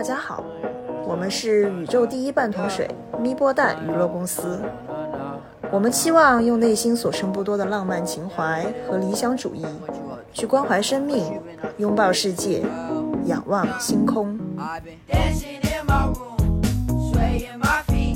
[0.00, 0.42] 大家好，
[1.06, 4.58] 我们是宇宙第一半桶水咪波蛋娱乐公司。
[5.70, 9.62] 我们期望用内心所剩不多的浪漫情怀和理想主义，
[10.32, 11.38] 去关怀生命，
[11.76, 12.62] 拥抱世界，
[13.26, 14.40] 仰望星空。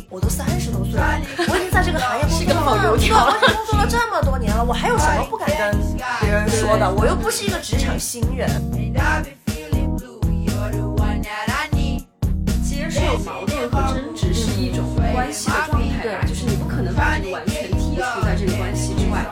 [0.08, 1.20] 我都三十多岁了，
[1.50, 5.78] 我已经在这个行业是个老油条了，工作了这么多年了，我还有什么不敢跟
[6.22, 6.90] 别人说的？
[6.90, 8.48] 我又不是一个职场新人。
[13.18, 19.24] 矛盾和争执是一种关系的状态吧，就是你不可能把这个完全剔除在这个关系之外。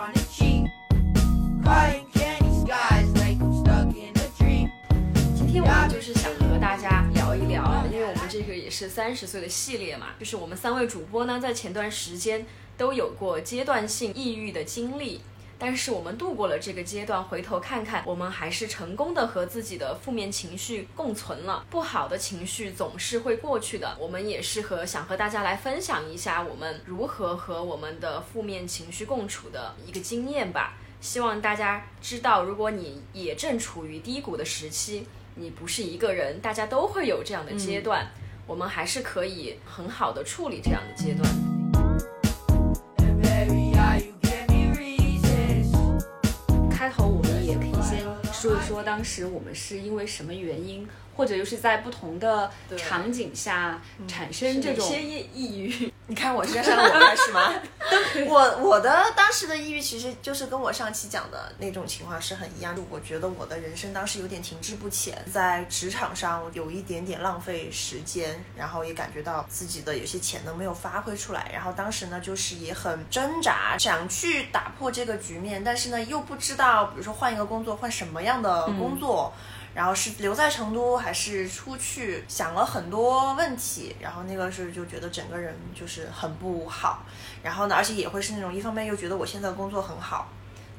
[5.35, 12.47] 今天我们就是想和大家聊一聊，因为我们这个也是三十岁的系列嘛，就是我们三位主播呢，在前段时间
[12.77, 15.21] 都有过阶段性抑郁的经历。
[15.65, 21.65] 但是我们度过了这个阶段，回头看看，我们还是成功的和自己的负面情绪共存了。
[21.71, 30.75] 不好的情绪总是会过去的，我们也是和想和大家来分享一下我们如何和我们的负面情绪共处的一个经验吧。
[31.01, 38.11] 希望大家知道，如果你也正处于低谷的时期，你不是一个人，大家都会有这样的阶段，
[38.49, 41.62] 我们还是可以很好的处理这样的阶段。
[48.63, 55.93] 说，当时我们是因为什么原因，或者又是在不同的场景下产生这种些抑抑郁。
[56.09, 57.55] 你看我身上的我开始吗？
[58.29, 62.77] 我我的当时的抑郁其实就是跟我上期讲的那种情况是很一样。
[62.91, 71.49] 我觉得我的人生当时有点停滞不前，在职场上有一点点浪费时间，然后也感觉到自己的有些潜能没有发挥出来。
[71.53, 79.33] 然后当时呢，就是也很挣扎，想去打破这个局面，但是呢又不知道，比如说换一个工作，换什么样的工作。
[79.75, 83.95] 然后是留在成都还是出去，想了很多问题。
[84.01, 87.05] 然后那个时候就觉得整个人就是很不好。
[87.43, 90.29] 然后呢，而且也会是那种一方面又觉得我现在工作很好，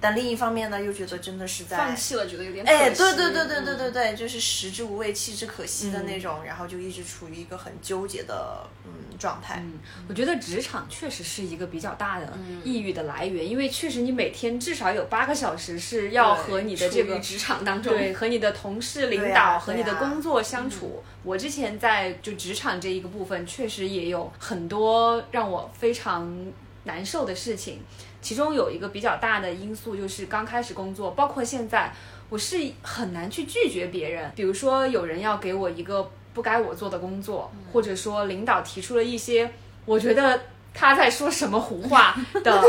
[0.03, 6.43] 但另一方面呢又觉得真的是在放弃了，觉得有点哎，对对对对对对对，就是食之无味，弃之可惜的那种。
[6.43, 9.63] 然后就一直处于一个很纠结的嗯状态。
[9.63, 12.33] 嗯，我觉得职场确实是一个比较大的
[12.65, 21.01] 抑郁的来源，因为确实你每天至少有八个小时是要和你的这个职场当中，对，和你的同事、 领导和你的工作相处。
[21.23, 26.51] 我之前在就职场这一个部分，确实也有很多让我非常
[26.83, 27.79] 难受的事情。
[28.23, 31.93] 其中有一个比较大的因素就是刚开始工作，包括现在，
[32.29, 34.31] 我是很难去拒绝别人。
[34.35, 39.51] 比如说有人要给我一个不该我做的工作，或者说领导提出了一些
[39.85, 40.41] 我觉得
[40.73, 42.63] 他在说什么胡话 的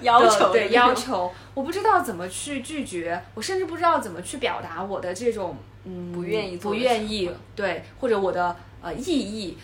[0.00, 9.58] 要求，对要求，我不知道怎么去拒绝，我甚至不知道怎么去表达我的这种嗯不愿意不愿意对或者我的呃异议，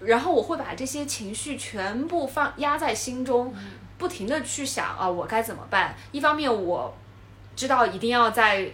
[0.00, 3.54] 然后我会把这些情绪全部放压在心中。
[4.00, 5.94] 不停的去想啊，我该怎么办？
[6.10, 6.92] 一方面我
[7.54, 8.68] 知道一定要在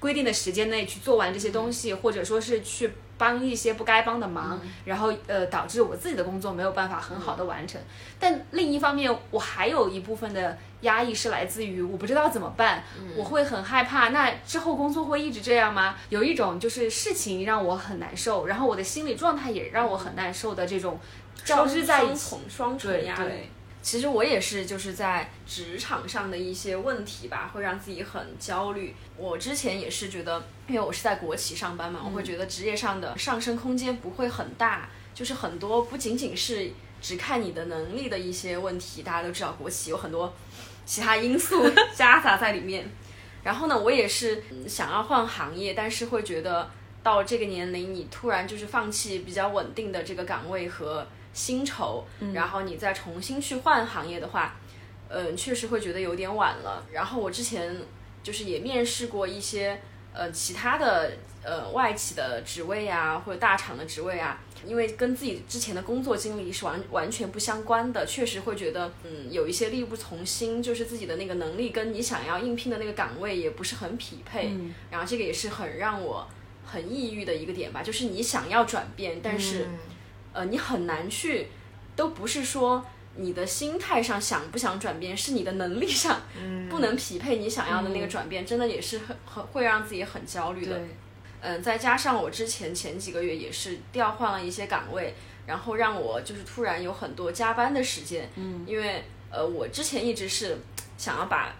[0.00, 7.80] 规定的时间内去做完这些东西，或者说是去帮一些不该帮的忙，然后呃导致我自己的工作没有办法很好的完成。
[8.18, 12.82] 但另一方面，我还有一部分的压抑是来自于我不知道怎么办，
[13.16, 14.08] 我会很害怕。
[14.08, 15.94] 那之后工作会一直这样吗？
[16.08, 20.98] 有一种就是事情让我很难受，然后我的心理状态也让我很难受的这种
[21.44, 23.30] 交织在一起，双重压力。
[23.82, 28.94] 其实我也是，就是在职场上的一些问题吧，会让自己很焦虑。
[29.16, 36.70] 我之前也是觉得，因为我是在国企上班嘛，我会觉得职业上的上升空间不会很大，就是很多不仅仅是
[37.00, 39.02] 只看你的能力的一些问题。
[39.02, 40.32] 大家都知道，国企有很多
[40.86, 42.88] 其他因素 夹杂在里面。
[43.42, 46.70] 然后呢，我也是想要换行业，但是会觉得
[47.02, 51.04] 到这个年龄，你突然就是放弃比较稳定的这个岗位和。
[51.32, 52.04] 薪酬，
[52.34, 54.56] 然后你再重新去换行业的话，
[55.08, 56.86] 嗯，确实会觉得有点晚了。
[56.92, 57.76] 然后我之前
[58.22, 59.80] 就是也面试过一些
[60.12, 61.12] 呃其他的
[61.42, 74.52] 呃外企的职位啊，或者大厂的职位啊，因为跟自己之前的工作经历是完完全不相关的，确实会觉得嗯有一些力不从心，就是自己的那个能力跟你想要应聘的那个岗位也不是很匹配。
[74.90, 76.28] 然后这个也是很让我
[76.64, 79.66] 很抑郁的一个点吧，就是你想要转变，但是。
[80.32, 81.48] 呃，你很难去，
[81.94, 82.84] 都不是说
[83.16, 86.20] 你的心态上想不想转变，是你的能力上
[86.70, 90.80] 不能匹配你想要的那个转变，真的也是很很会让自己很焦虑的。
[91.40, 95.14] 嗯，再加上我之前前几个月也是调换了一些岗位，
[95.46, 98.30] 然后让我就是突然有很多加班的时间。
[98.36, 100.56] 嗯，因为呃，我之前一直是
[100.96, 101.54] 想要把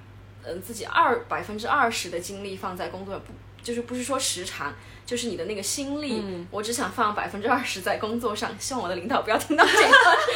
[0.44, 3.32] 嗯自己二百分之二十的精力放在工作不。
[3.62, 4.74] 就是不是说时长，
[5.06, 9.88] 就是你的那个心力，嗯我只想放百分之二十在工作上，希望我的领导不要听到这个。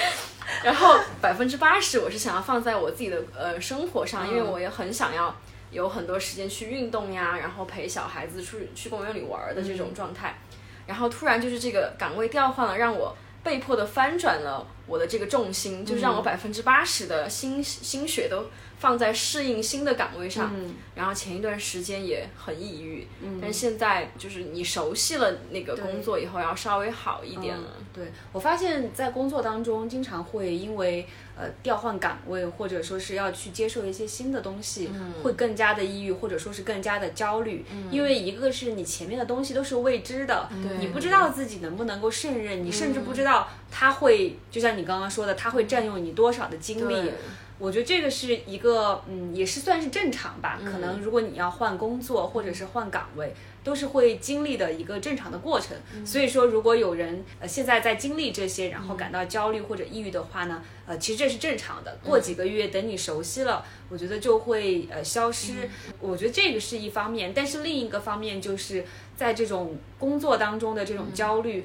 [0.62, 5.34] 然后百分之八十我是想要放在我自己的呃生活上，因为我也很想要
[5.70, 10.38] 有很多时间去运动呀，然后陪小孩子去去公园里玩儿的这种状态。
[10.87, 18.46] 然后突然就是这个岗位调换了，让我被迫的翻转了我的这个重心，就是让我百分之八十的心心血都
[18.78, 20.52] 放在适应新的岗位上。
[20.94, 23.06] 然后前一段时间也很抑郁，
[23.38, 27.69] 但是现在就是你熟悉了那个工作以后，要稍微好一点了。
[27.93, 31.06] 对我发现，在工作当中，经常会因为
[31.37, 34.88] 呃调换岗位，或者说是要去接受一些新的东西，
[35.23, 37.67] 会更加的抑郁，或者说是更加的焦虑。
[37.90, 40.49] 因为一个是你前面的东西都是未知的，
[40.81, 47.12] 你不知道自己能不能够胜任，你甚至不知道他会，就像你刚刚说的，他会占用你多少的精力对。
[47.58, 50.61] 我觉得这个是一个，嗯，也是算是正常吧。
[50.62, 55.76] 可能如果你要换工作或者是换岗位，都是会经历的一个正常的过程。
[56.05, 61.99] 所以说，如果有人呃现在在经历这些，然后感到焦虑或者抑郁的话呢，呃，其实这是正常的。
[62.05, 65.69] 过几个月，等你熟悉了，我觉得就会呃消失。
[65.99, 68.85] 我觉得这个是一方面，但是另一个方面就是
[69.17, 71.64] 在这种工作当中的这种焦虑。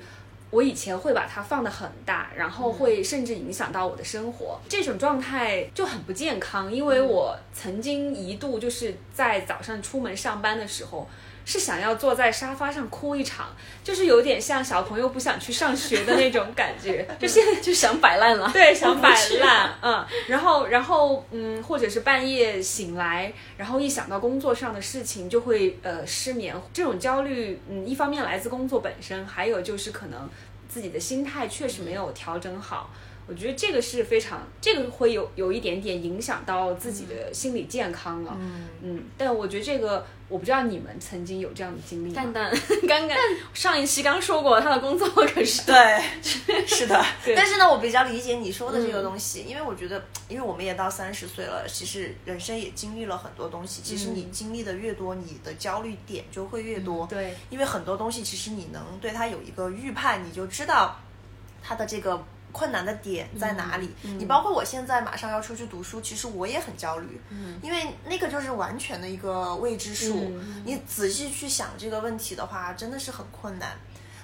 [0.52, 6.72] 我以前会把它放得很大，然后会甚至影响到我的生活，这种状态就很不健康。
[6.72, 11.08] 因为我曾经一度就是在早上出门上班的时候，
[11.52, 13.48] 是想要坐在沙发上哭一场，
[13.84, 19.10] 就是有点像小朋友不想去上学的那种感觉， 就现在就想摆烂了， 对，想 摆
[19.42, 26.56] 烂，嗯，然后，然后，嗯，或者是半夜醒来，然后一想到工作上的事情就会呃失眠。
[26.72, 30.30] 这种焦虑，嗯，一方面来自工作本身，还有就是可能
[30.70, 32.90] 自己的心态确实没有调整好。
[33.28, 38.36] 我觉得这个是非常，这个会有有一点点影响到自己的心理健康了。
[38.40, 42.16] 嗯，嗯，但我觉得这个，我不知道你们曾经有这样的经历吗？
[42.16, 42.52] 蛋蛋
[42.88, 43.18] 刚刚
[43.54, 46.02] 上一期刚说过，他的工作可是对，
[46.68, 47.02] 是的。
[47.24, 53.82] 对但是呢，我比较理解你说的这个东西，因为我觉得，因为我们也到三十岁了，其实人生也经历了很多东西。
[53.82, 57.08] 其实你经历的越多，你的焦虑点就会越多。
[57.08, 61.00] 对，因为很多东西其实你能对它有一个预判，你就知道
[61.64, 62.22] 它的这个
[62.52, 63.90] 困难的点在哪里。
[64.04, 67.20] 你包括我现在马上要出去读书，其实我也很焦虑，
[67.62, 70.32] 因为那个就是完全的一个未知数。
[70.66, 73.78] 你仔细去想这个问题的话，真的是很困难。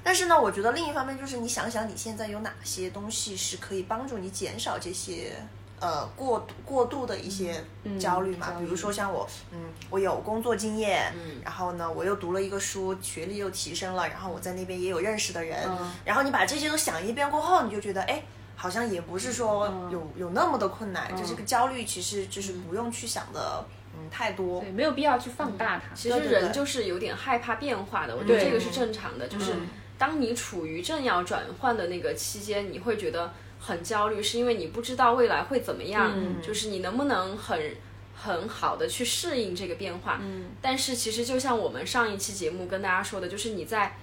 [0.04, 5.34] 但是呢，我觉得另一方面就是你想想你现在有哪些东西是可以帮助你减少这些
[5.80, 7.64] 呃过度过度的一些
[8.00, 8.54] 焦虑嘛？
[8.60, 9.60] 比如说像我，嗯，
[9.90, 18.24] 我有工作经验，嗯然后呢，我又读了一个书，学历又提升了，然后我在那边也有认识的人，嗯然后你把这些都想一遍过后，你就觉得哎。
[18.60, 23.64] 好像也不是说有、有那么的困难，就这个焦虑其实就是不用去想的
[23.94, 24.60] 嗯太多。
[24.60, 25.94] 对，没有必要去放大它。
[25.94, 29.28] 其实人就是有点害怕变化的，我觉得这个是正常的。
[29.28, 29.68] 就是嗯
[30.00, 37.76] 当你处于正要转换的那个期间，你会觉得很焦虑，是因为你不知道未来会怎么样，嗯就是你能不能很
[38.16, 40.20] 很好的去适应这个变化。
[40.22, 43.98] 嗯，但是其实就像我们上一期节目跟大家说的，就是你在。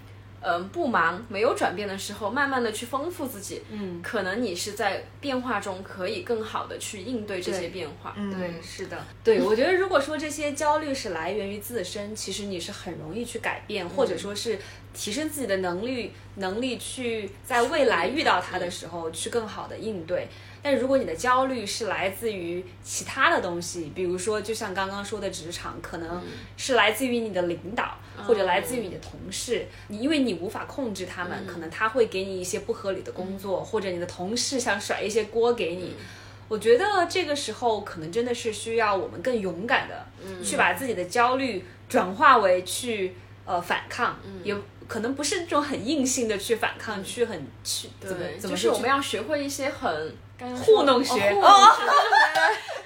[0.47, 8.15] 嗯，不忙、没有转变的时候，慢慢的去丰富自己，嗯，可能你是在变化中可以更好的去应对这些变化。
[8.17, 14.59] 嗯对，是的，对，我觉得如果说这些焦虑是来源于自身，其实你是很容易去改变，或者说是
[14.93, 20.29] 提升自己的能力，能力去在未来遇到它的时候去更好的应对。
[20.65, 26.23] 但如果你的焦虑是来自于其他的东西，比如说就像刚刚说的职场，可能
[26.57, 35.95] 是来自于你的领导，或者来自于你的同事，你因为你无法控制他们，可能他会给你一些不合理的工作，或者你的同事想甩一些锅给你。
[36.49, 40.07] 我觉得这个时候可能真的是需要我们更勇敢的，
[40.43, 44.57] 去把自己的焦虑转化为去呃反抗，也
[44.89, 50.15] 可能不是这种很硬性的去反抗，去很去怎么，怎么就是我们要学会一些很
[50.65, 51.15] 糊弄学。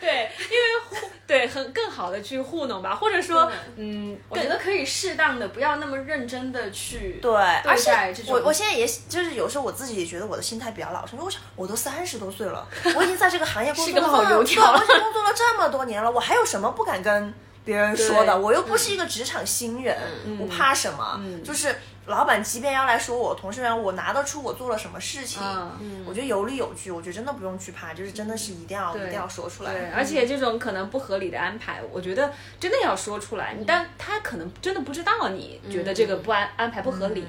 [0.01, 18.39] 对，因为糊对很更好的去糊弄吧，或者说嗯，我觉得可以适当的，不要那么认真的去对，而且待这种我我现在也就是有时候我自己也觉得我的心态比较老实，因为我想我都三十多岁了，我已经在这个行业工作是个老油条对我已经工作了这么多年了，我还有什么不敢跟别人说的？
[18.39, 19.99] 我又不是一个职场新人，
[20.41, 21.21] 我怕什么？
[21.45, 21.77] 就是
[22.09, 25.43] 老板即便要来说我，同事们我拿得出我做了什么事情，
[25.81, 26.05] 嗯。
[26.07, 29.73] 我觉得有理有据，我觉得真的不用去怕，就是真的是一定要一定要说出来。
[29.73, 37.25] 对，而且这种可能不合理的安排，我觉得真的要说出来，但他可能真的不知道你觉得这个不安安排不合理，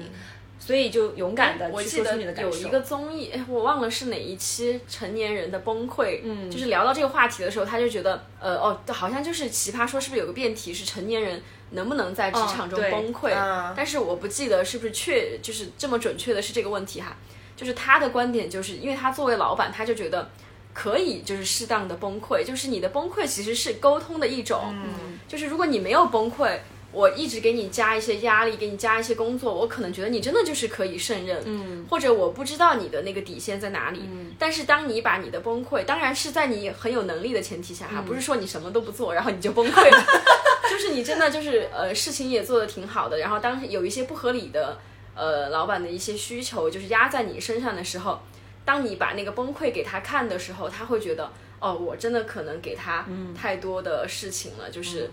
[0.60, 2.50] 所以就勇敢的去说出我记得你的感受。
[2.60, 17.16] 有一个综艺，哎， 我忘了是哪一期成年人的崩溃，嗯，就是聊到这个话题的时候，他就觉得，呃，哦，好像就是奇葩说是不是有个辩题是成年人能不能在职场中崩溃，嗯但是我不记得是不是确就是这么准确的是这个问题哈。
[17.56, 20.30] 就是他的观点，就是因为他作为老板，他就觉得
[20.72, 26.58] 可以就是适当的崩溃，就是你的崩溃其实是沟通的一种，嗯就是如果你没有崩溃，
[26.92, 40.04] 我一直给你加一些压力，给你加一些工作，我可能觉得你真的就是可以胜任，嗯，或者我不知道你的那个底线在哪里，嗯，但是当你把你的崩溃，当然是在你很有能力的前提下哈，不是说你什么都不做，然后你就崩溃了，
[40.68, 44.78] 就是你真的就是呃事情也做得挺好的，然后当有一些不合理的
[45.14, 48.20] 呃老板的一些需求就是压在你身上的时候，
[48.64, 51.30] 当你把那个崩溃给他看的时候，他会觉得
[51.60, 53.06] 哦，我真的可能给他
[53.40, 55.08] 太多的事情了，就是。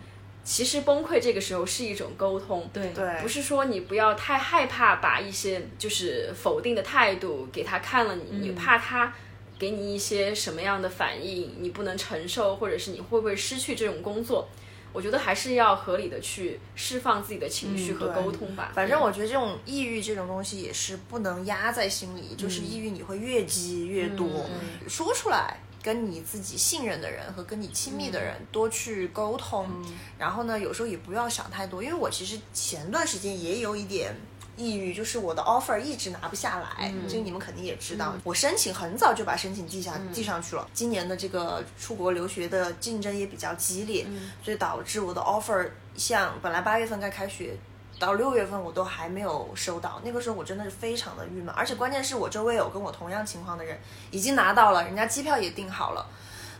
[0.47, 9.13] 其实崩溃这个时候是一种沟通，对对，不是说你不要太害怕把一些就是否定的态度给他看了你，你怕他
[9.59, 14.47] 给你一些什么样的反应，你不能承受，或者是你会不会失去这种工作？
[14.93, 18.71] 我觉得还是要合理的去释放自己的情绪和沟通吧。
[18.73, 24.45] 反正我觉得这种抑郁这种东西也是不能压在心里，就是抑郁你会越积越多，
[24.87, 25.57] 说出来。
[25.81, 29.69] 跟你自己信任的人和跟你亲密的人多去沟通，
[30.17, 34.13] 然后呢，有时候也不要想太多，因为我其实前段时间也有一点
[34.55, 38.13] 抑郁，就是我的 offer 一直拿不下来，这个你们肯定也知道。
[38.23, 44.05] 我申请很早就把申请递下递上去了，今年的这个出国留学的竞争也比较激烈，
[44.43, 47.55] 所以导致我的 offer 像本来八月份该开学。
[47.99, 53.79] 到六月份我都还没有收到，那个时候我真的是非常的郁闷，而且关键是我周围有跟我同样情况的人
[54.11, 56.05] 已经拿到了，人家机票也订好了，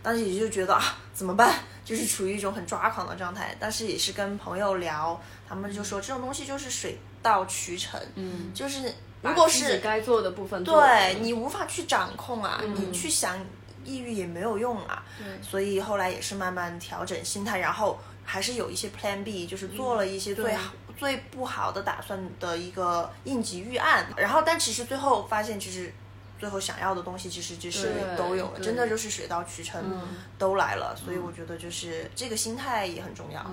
[0.02, 3.56] 当时也就觉得啊怎么办，就是处于一种很抓狂的状态。
[3.60, 13.38] 但是也是跟朋友聊，他们就说这种东西就是水到渠成，嗯，就是如果是该做的部分，对你无法去掌控啊，你去想
[13.84, 15.04] 抑郁也没有用啊。
[15.42, 24.06] 所以后来也是慢慢调整心态，然后还是有一些 Plan B，就是做了一些最好、最不好的打算的一个应急预案。
[24.18, 25.94] 然后但其实最后发现，其实
[26.40, 29.84] 最后想要的东西其实就是都有了，真的就是水到渠成，
[30.38, 30.96] 都来了。
[30.96, 33.44] 所以我觉得就是这个心态也很重要。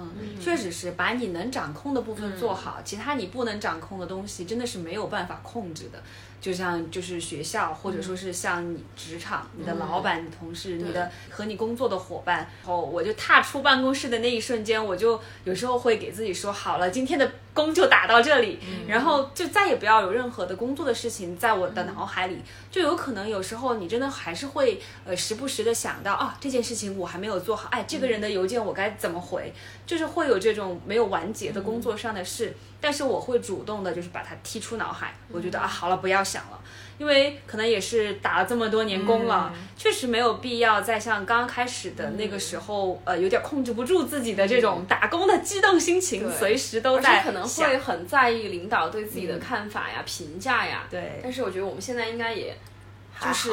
[0.42, 6.02] 确实是把你能掌控的部分做好，其他你不能掌控的东西真的是没有办法控制的。
[6.44, 18.58] 就像就是学校，或者说是像你职场、你的老板、你同事、你的和你工作的伙伴，然后我就踏出办公室的那一瞬间，我就有时候会给自己说，好了，今天的工就打到这里，
[18.88, 29.54] 然后就再也不要有任何的工作的事情在我的脑海里，就有可能有时候你真的还是会呃时不时的想到啊这件事情我还没有做好，哎这个人的邮件我该怎么回，
[29.86, 36.60] 就是会有这种没有完结的工作上的事，但是我会主动的就是把它踢出脑海，我觉得啊好了不要想了。
[36.98, 50.86] 因为可能也是打了这么多年工了，确实没有必要再像刚刚开始的那个时候，呃，有点控制不住自己的这种打工的激动心情，随时都而在且可能会很在意领导对自己的看法呀、评价呀。
[50.90, 51.20] 对。
[51.22, 52.73] 但是我觉得我们现在应该也还
[53.20, 53.50] 就是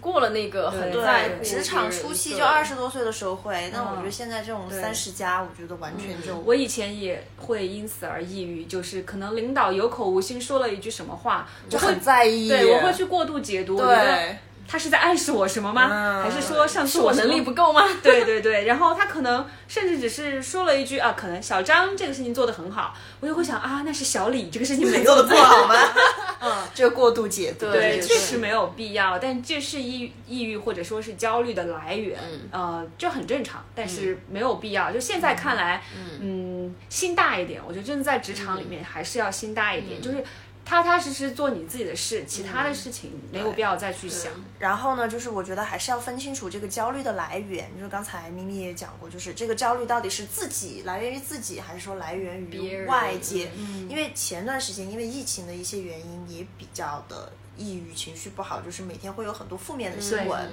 [0.00, 4.12] 过了那个很对在乎，职场初期就二十多岁的时候会，但我觉得嗯。
[4.12, 12.48] 现在这种三十加，我觉得完全就我以前也会因此而抑郁，就是可能领导有口无心说了一句什么话，就我很在意。
[12.48, 15.88] 对我会去过度解读，我觉得对，他是在暗示我什么吗？
[15.90, 16.22] 嗯。
[16.22, 17.86] 还是说上次是我能力不够吗？
[18.02, 25.74] 对对对，然后他可能甚至只是说了一句啊，可能小张这个事情做得很好，我就会想啊，那是小李这个事情没做的不好吗？
[26.40, 32.18] 嗯，这个过度解读，对，对确实没有必要，但这是抑抑郁或者说是焦虑的来源，
[32.50, 34.92] 呃，这很正常，但是没有必要。
[34.92, 35.82] 就现在看来，
[36.20, 36.74] 嗯。
[36.88, 40.22] 心大一点，我觉得真的在职场里面还是要心大一点，就是
[40.66, 44.32] 踏踏实实做你自己的事，其他的事情没有必要再去想。
[44.58, 47.70] 然后呢，就是我觉得还是要分清楚这个焦虑的来源。
[47.76, 53.48] 就是刚才咪咪也讲过，就是这个焦虑到底是自己来源于自己，还是说来源于外界？
[53.88, 60.50] 因为前段时间因为疫情的一些原因，也比较的抑郁，情绪不好，就是每天会有很多负面的新闻。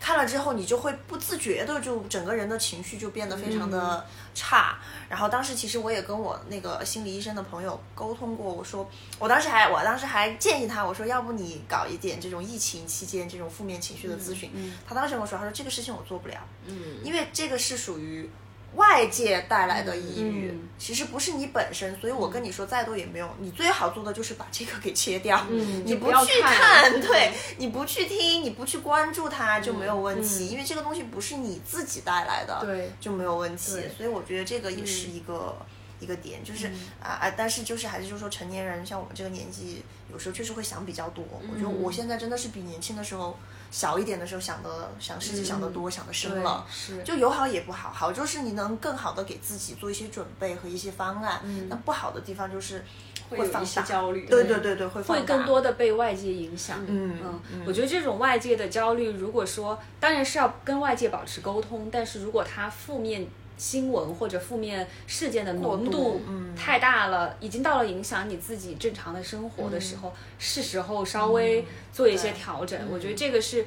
[0.00, 4.78] 看了之后，你就会不自觉的就整个人的情绪就变得非常的差。
[5.08, 8.88] 然后当时其实我也跟我那个心理医生的朋友沟通过，我说
[9.18, 14.50] 我当时还我当时还建议他，我说要不你搞一点这种疫情期间这种负面情绪的咨询。
[14.86, 16.36] 他当时跟我说，他说这个事情我做不了，
[16.66, 18.30] 嗯，因为这个是属于。
[18.74, 23.28] 外界带来的抑郁，嗯其实不是你本身，所以我跟你说再多也没用。
[23.40, 25.44] 你最好做的就是把这个给切掉，
[25.84, 26.54] 你不去看
[26.92, 32.92] 看， 对你不去听，你不去关注它就没有问题，因为这个东西不是你自己带来的，对。
[33.00, 33.72] 就没有问题。
[33.96, 35.56] 所以我觉得这个也是一个
[35.98, 36.68] 一个点，就是
[37.02, 39.82] 啊啊，但是就是还是就是说成年人像我们这个年纪，
[40.12, 41.24] 有时候确实会想比较多。
[41.52, 43.36] 我觉得我现在真的是比年轻的时候
[43.70, 46.66] 小一点的时候想的想事情想得多，想得深了。
[46.70, 51.40] 是就有好也不好，好就是你能更好的给自己做一些准备和一些方案。
[51.68, 52.84] 那不好的地方就是
[53.28, 54.26] 会放大些焦虑。
[54.26, 56.78] 对对对对，会会更多的被外界影响。
[56.86, 63.26] 嗯嗯，我觉得这种外界的焦虑，如果说当然是要跟外界保持沟通，但是如果它负面
[63.58, 66.22] 新闻或者负面事件的浓度
[66.56, 72.78] 太大了，已经到了影响你自己正常的生活的时候，是时候稍微做一些调整。
[72.90, 73.66] 我觉得这个是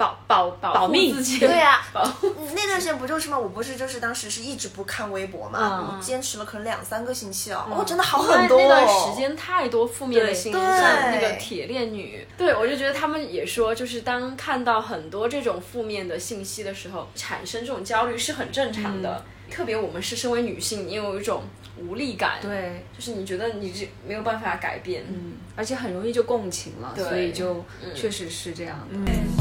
[0.00, 3.38] 保保保护保命自己对呀、 保嗯那段时间不就是吗？
[3.38, 8.86] 我不是就是当时是一直不看微博嘛，嗯我坚持了可能两三个星期哦，哦，真的好很多、因为那哦。
[8.86, 19.22] 段时间太多负面的对新闻，对像那个铁链女，对我就觉得他们也说，就是当看到很多这种负面的信息的时候，产生这种焦虑是很正常的。
[19.50, 21.42] 特别我们是身为女性，你有一种
[21.76, 22.86] 无力感，，对。
[22.96, 29.10] 就是你觉得你这没有办法改变，嗯，而且很容易就共情了，对所以就确实是这样的。
[29.10, 29.39] Yeah,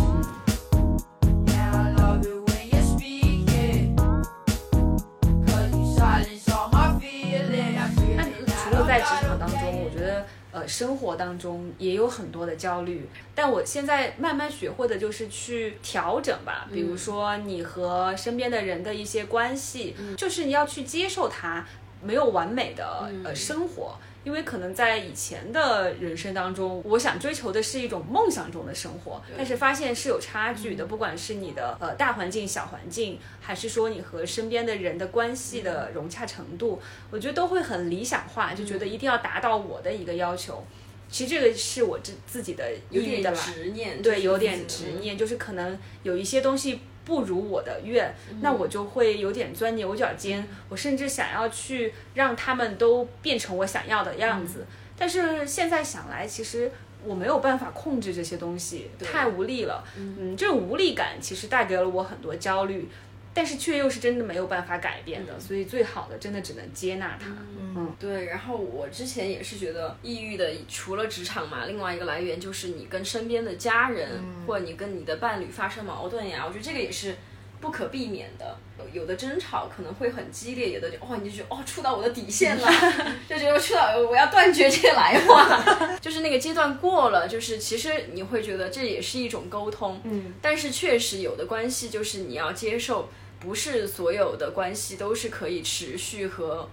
[10.70, 16.68] 生活当中也有很多的焦虑，但我现在慢慢学会的就是去调整吧。
[16.72, 21.66] 比如说你和身边的人的一些关系，就是你要去接受它
[22.02, 23.98] 没有完美的、呃生活。
[24.24, 30.86] 因为可能在以前的人生当中，我想追求的是一种梦想中的生活，但是发现是有差距的。
[30.86, 40.64] 不管是你的呃大环境、小环境，还是说你和身边的人的关系的融洽程度，我觉得都会很理想化，就觉得一定要达到我的一个要求。
[41.10, 54.68] 其实这个是我自自己的有点抑郁的啦，执念，对，有点执念，就是可能有一些东西不如我的愿，那我就会有点钻牛角尖，我甚至想要去让他们都变成我想要的样子。
[54.96, 56.72] 但是现在想来，其实
[57.04, 59.84] 我没有办法控制这些东西，太无力了。
[59.98, 62.88] 嗯，这种无力感其实带给了我很多焦虑。
[63.34, 67.28] 但是却又是真的没有办法改变的，所以最好的真的只能接纳它。
[67.30, 67.96] 嗯。
[68.00, 74.10] 对，然后我之前也是觉得抑郁的，除了职场嘛，另外一个来源就是你跟身边的家人、
[74.46, 77.16] 或者你跟你的伴侣发生矛盾呀，我觉得这个也是
[77.62, 78.58] 不可避免的。
[78.78, 82.68] 有有的争吵可能会很激烈，有的就哦你就觉得哦触到我的底线了，
[83.28, 96.68] 就觉得触到我要断绝这些来往， 就是那个阶段过了，就是其实你会觉得这也是一种沟通，嗯，但是确实有的关系就是你要接受，不是所有的关系都是可以持续和。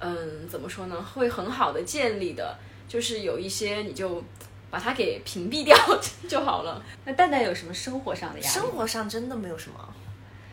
[0.00, 1.02] 嗯，怎么说呢？
[1.14, 4.22] 会很好的建立的，就是有一些你就
[4.70, 5.76] 把它给屏蔽掉
[6.28, 6.80] 就好了。
[7.04, 8.48] 那蛋蛋有什么生活上的压力？
[8.48, 9.94] 生活上真的没有什么，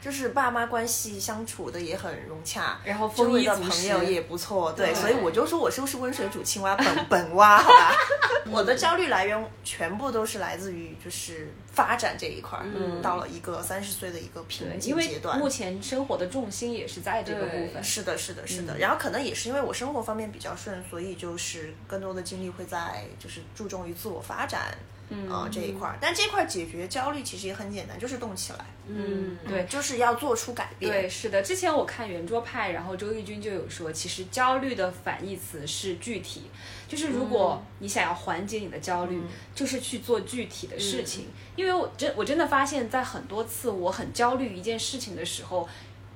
[0.06, 7.91] 就是爸妈关系相处的也很融洽，然后周围的朋友也不错，对，对所以我就说我是不是温水煮青蛙本本蛙，好吧？
[8.52, 15.50] 我的焦虑来源全部都是来自于就是发展这一块儿，嗯到了一个三十岁的一个瓶颈阶段目。
[15.50, 17.84] 前生活的重心也是在这个部分。
[17.84, 18.76] 是的，是的，是的。
[18.76, 24.78] 嗯然后可能也是因为我生活方面比较顺，所以就是更多的精力会在就是注重于自我发展，
[25.10, 25.98] 嗯、呃、这一块儿。
[26.02, 30.91] 但这块儿解决焦虑其实也很简单，就是动起来，嗯，对就是要做出改变。
[30.91, 31.41] 对，是的。
[31.41, 36.44] 之前我看圆桌派，然后周轶君就有说，其实焦虑的反义词是具体，
[36.88, 39.22] 就是如果你想要缓解你的焦虑，
[39.54, 41.28] 就是去做具体的事情。
[41.56, 45.68] 因为我真我真的发现，在很多次我很焦虑一件事情的时候。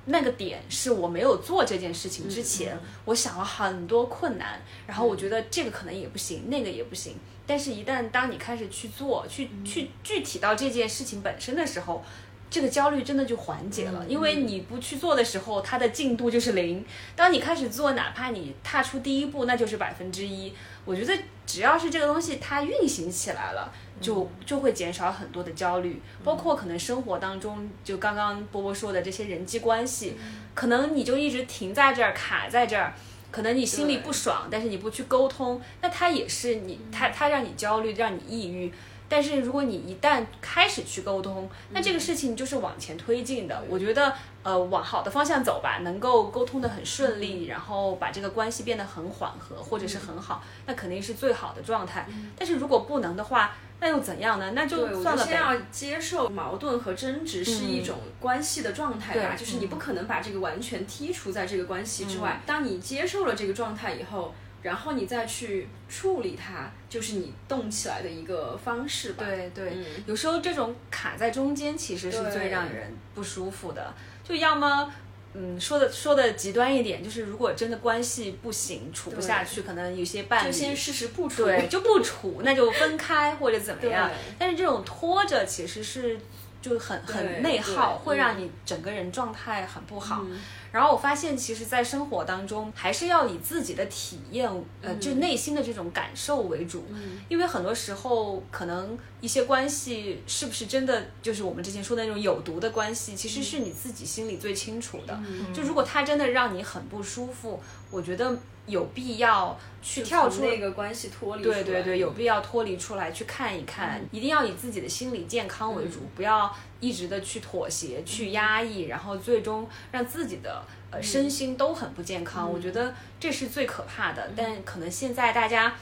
[0.06, 7.14] 那个点是我没有做这件事情之前，我想了很多困难，然后我觉得这个可能也不行，那个也不行。
[7.50, 12.04] 但是，一旦当你开始去做，去去具体到这件事情本身的时候，
[12.48, 16.84] 这个焦虑真的就缓解了，因为你不去做的时候，它的进度就是零。
[17.16, 20.52] 当你开始做，哪怕你踏出第一步，那就是百分之一。
[20.84, 21.12] 我觉得
[21.44, 30.16] 只要是这个东西它运行起来了，就就会减少很多的焦虑，包括可能生活当中，就刚刚波波说的这些人际关系，
[30.54, 32.94] 可能你就一直停在这儿，卡在这儿。
[33.30, 38.72] 可能你心里不爽，但是你不去沟通，那他也是你，他他让你焦虑，让你抑郁。
[39.08, 43.60] 但是如果你一旦开始去沟通，那这个事情就是往前推进的。
[43.68, 44.14] 我觉得，
[44.44, 52.06] 呃，往好的方向走吧，能够沟通的很顺利，然后把这个关系变得很缓和，或者是很好，那肯定是最好的状态。
[52.36, 54.52] 但是如果不能的话，那又怎样呢？
[54.54, 62.40] 那，就算了先要接受矛盾和争执是一种关系的状态吧，对就是你不可能把这个完全剔除在这个关系之外。
[62.44, 69.24] 当你接受了这个状态以后，然后你再去处理它，就是你动起来的一个方式吧。
[69.24, 73.94] 对对，嗯有时候这种卡在中间，其实是对最让人不舒服的。
[74.22, 74.92] 就要么
[75.34, 81.44] 嗯，说的说的极端一点，就是如果真的关系不行，处不下去，可能有些伴侣就先试试不处。
[81.44, 84.10] 对就不处，那就分开或者怎么样。
[84.38, 86.18] 但是这种拖着其实是
[86.60, 90.22] 就很很内耗，会让你整个人状态很不好。
[90.24, 90.40] 嗯
[90.72, 94.48] 然后我发现，其实，在生活当中，还是要以自己的体验，
[94.80, 96.84] 呃，就内心的这种感受为主。
[97.28, 105.20] 因为很多时候，可能一些关系是不是真的就是我们之前说的那种有毒的关系，其实是你自己心里最清楚的。
[105.52, 111.62] 就如果他真的让你很不舒服，我觉得有必要去跳出那个关系脱离出来。
[111.62, 122.50] 对对对，有必要脱离出来去看一看，一定要以自己的心理健康为主，不要一直的去妥协、去压抑，然后最终让自己的呃身心都很不健康。
[122.50, 124.30] 我觉得这是最可怕的。
[124.34, 125.74] 但可能现在大家，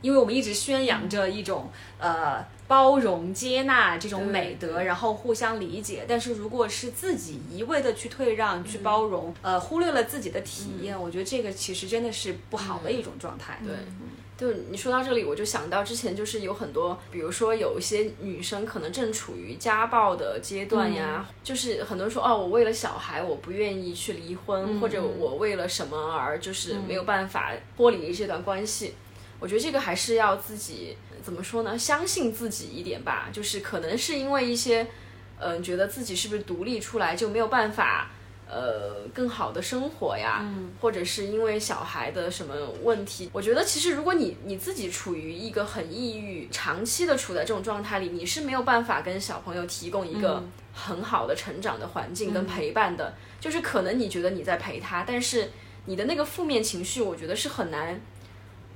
[0.00, 6.04] 因为我们一直宣扬着一种呃包容、接纳这种美德，然后互相理解。
[6.08, 13.58] 但是如果是自己一味的去退让、去包容，呃，忽略了自己的体验，我觉得这个其实真的是不好的一种状态。
[13.64, 13.74] 对，
[14.38, 28.94] 对你说到这里，我就想到之前就是有很多，比如说有一些女生可能正处于家暴的阶段呀，就是很多人说哦，我为了小孩，我不愿意去离婚，或者我为了什么而就是没有办法脱离这段关系。
[29.40, 31.76] 我觉得这个还是要自己怎么说呢？
[31.76, 33.28] 相信自己一点吧。
[33.32, 34.86] 就是可能是因为一些，
[35.40, 38.10] 嗯、觉得自己是不是独立出来就没有办法，
[38.50, 40.42] 呃，更好的生活呀，
[40.80, 43.28] 或者是因为小孩的什么问题。
[43.32, 53.14] 我觉得其实如果你你自己处于一个很抑郁，长期的处在这种状态里，你是没有办法跟小朋友提供一个很好的成长的环境跟陪伴的。
[53.38, 55.50] 就是可能你觉得你在陪他，但是
[55.84, 58.00] 你的那个负面情绪，我觉得是很难。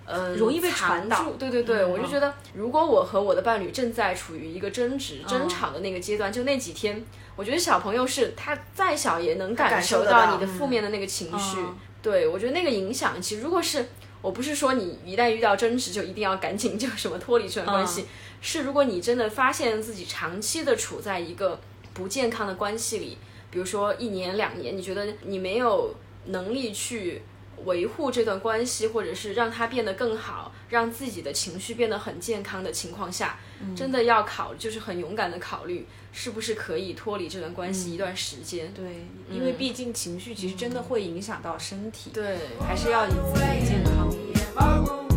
[0.04, 7.02] 嗯，容易被传导住对对对，我就觉得，如果我和我的伴侣正在处于一个争执、争吵的那个阶段，就那几天，
[7.36, 11.58] 我觉得小朋友是他再小也能感感受到你的负面的那个情绪。
[11.60, 13.86] 嗯对我觉得那个影响，其实如果是
[14.20, 18.06] 我不是说你一旦遇到争执就一定要赶紧就什么脱离这段关系，
[18.40, 21.60] 是如果你真的发现自己长期的处在一个
[21.94, 23.16] 不健康的关系里，
[23.52, 25.94] 比如说一年两年，你觉得你没有
[26.26, 27.22] 能力去
[27.64, 33.38] 维护这段关系，或者是让它变得更好，让自己的情绪变得很健康的情况下，
[33.76, 38.72] 真的要考，就是很勇敢的考虑，是不是可以脱离这段关系一段时间。
[38.72, 45.11] 对，因为毕竟情绪其实真的会影响到身体，对，还是要以自己的健康。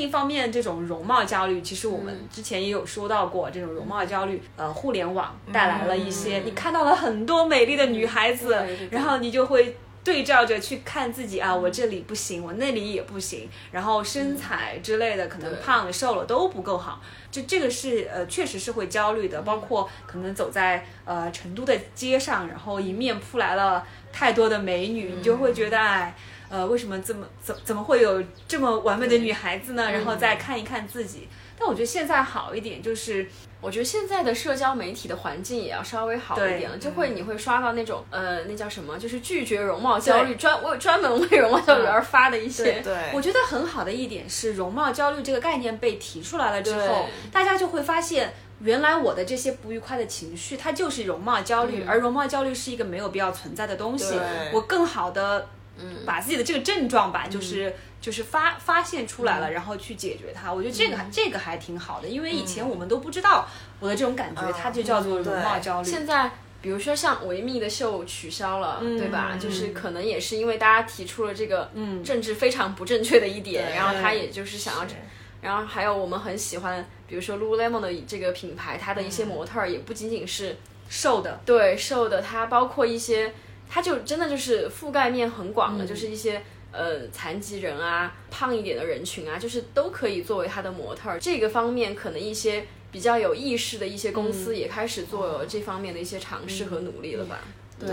[0.00, 8.56] 另一方面，这种容貌焦虑，其实我们之前也有说到过，这种容貌焦虑，呃，互联网带来了一些，你看到了很多美丽的女孩子，
[8.90, 9.76] 然后你就会。
[10.02, 16.98] 对照着去看自己啊，我这里不行，我那里也不行，然后身材之类的可能胖了瘦了都不够好，
[17.30, 26.16] 就这个是呃确实是会焦虑的，包括可能走在呃成都的街上，然后迎面扑来了太多的美女，你就会觉得哎。
[26.50, 29.90] 呃，为什么这么怎怎么会有这么完美的女孩子呢？
[29.90, 33.26] 然后再看一看自己，但我觉得现在好一点，就是
[33.60, 54.18] 我觉得现在的社交媒体的环境也要稍微好一点了，就会你会刷到那种呃，那叫什么，就是拒绝容貌焦虑，专为专门为容貌焦虑而发的一些，对我觉得很好的一点是，容貌焦虑这个概念被提出来了之后，大家就会发现，原来我的这些不愉快的情绪，它就是容貌焦虑，而容貌焦虑是一个没有必要存在的东西。
[54.52, 55.46] 我更好的，
[56.06, 57.74] 把自己的这个症状吧，就是。
[58.00, 60.50] 就是发发现出来了，然后去解决它。
[60.50, 63.46] 我觉得这个、这个还挺好的，因为以前我们都不知道
[63.78, 65.90] 我的这种感觉，它就叫做容貌焦虑。
[65.90, 66.30] 现在。
[66.62, 69.38] 比如说像维密的秀取消了，对吧？
[69.40, 71.70] 就是可能也是因为大家提出了这个
[72.04, 74.86] 政治非常不正确的一点，对然后他也就是想要，
[75.40, 80.56] 然后还有我们很喜欢，比如说 Lululemon 的这个品牌，它的一些模特儿也不仅仅是
[80.90, 83.32] 瘦的，对瘦的，它包括一些，
[83.70, 86.42] 它就真的就是覆盖面很广的，就是一些。
[86.72, 91.18] 呃，残疾人啊，胖一点的人群啊，就是都可以作为他的模特儿。
[91.18, 97.40] 这个方面，可能一些比较有意识的一些公司也开始做这方面的一些尝试和努力了吧？
[97.76, 97.88] 对。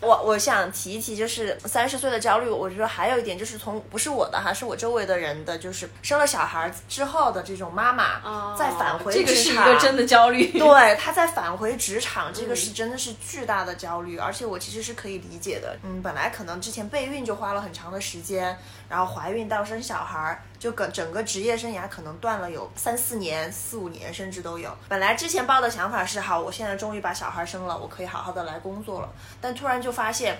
[0.00, 2.48] 我我想提一提，就是三十岁的焦虑。
[2.48, 10.58] 我觉得还有一点就是从不是我的哈，是我周围的人的，就是生了小孩之后的这种妈妈再返回哦这个是，一个真的焦虑。
[10.58, 15.76] 对，她再返回职场，这个是真的是巨大的焦虑，而且我其实是可以理解的。
[15.82, 18.56] 嗯，本来可能之前备孕就花了很长的时间，
[18.88, 24.70] 然后怀孕到生小孩儿，就跟整个职业生涯可能断了有三四年、四五年，甚至都有。
[24.88, 29.08] 本来之前抱的想法是，好，我现在终于把小孩生了，我可以好好的来工作了，
[29.40, 30.38] 但突然就发现。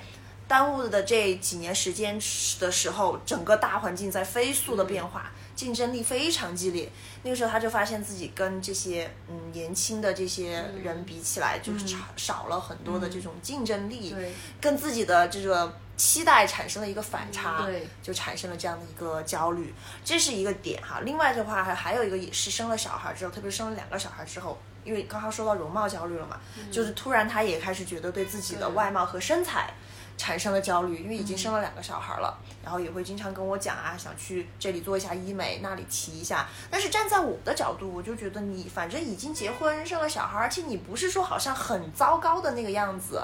[0.48, 2.18] 耽误的这几年时间
[2.59, 6.90] 的时候，整个大环境在飞速的变化，竞争力非常激烈。
[7.22, 14.16] 那个时候他就发现自己跟这些嗯年轻的这些人比起来，就是少少了很多的这种竞争力，
[14.59, 21.00] 跟自己的这个期待产生了一个反差，对就产生了这样的一个焦虑，这是一个点哈。
[21.04, 26.40] 另外的话还还有一个也是生了小孩之后，特别是生了两个小孩之后，因为刚刚说到容貌焦虑了嘛，
[26.72, 29.74] 就是突然他也开始觉得对自己的外貌和身材。
[30.20, 36.48] 产生了焦虑，因为已经生了两个小孩了，然后也会经常跟我讲啊，想去这里做一下医美，那里提一下。
[36.68, 43.22] 但是站在我的角度，我就觉得你反正已经结婚生了小孩，而且你不是说好像很糟糕的那个样子，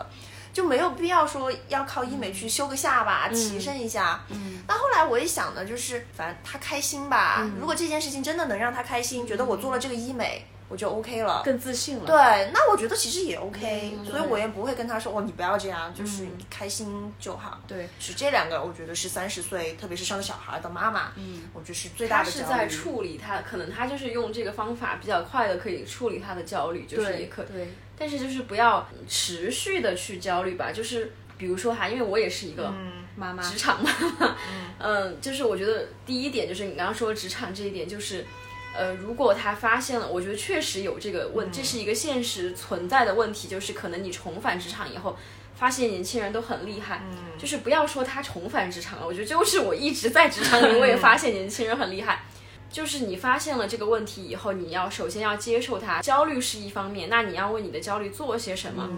[0.55, 4.25] 就没有必要说要靠医美去修个下巴、提升一下。
[4.31, 7.47] 嗯，那后来我一想呢，就是反正他开心吧。
[7.59, 11.43] 如果这件事情真的能让他开心，觉得我做了这个医美，我就 OK 了。
[11.45, 12.07] 更自信了。
[12.07, 17.61] 对，那我觉得其实也 OK，、嗯所以我也不会跟他说哦，你不要这样，就是你开心就好。
[17.67, 22.69] 对是这两个，我觉得是三十岁，特别是生了小孩的妈妈，嗯，我觉得是最大的他是在。
[22.75, 32.73] 处理他，可能他就是用这个方法比较快的可以处理他的焦虑，就是也可，对但是就是不要持续的去焦虑吧，就是比如说哈，因为我也是一个
[33.17, 34.37] 妈妈职场 妈妈，
[34.79, 38.27] 嗯，就是我觉得第一点就是你刚刚说职场这一点，就是
[38.77, 45.17] 呃，如果他发现了，我觉得确实有这个问，这是一个现实存在的问题，就是可能你重返职场以后。
[45.57, 47.01] 发现年轻人都很厉害，
[47.39, 52.25] 就是不要说他重返职场了，我觉得就是我一直在职场里，我也发现年轻人很厉害。
[52.73, 58.91] 就是你发现了这个问题以后，你要首先要接受它，焦虑是一方面，那你要为你的焦虑做些什么？